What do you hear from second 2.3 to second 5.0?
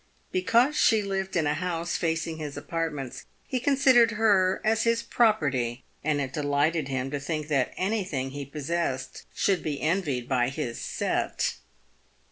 his apart ments, he considered her as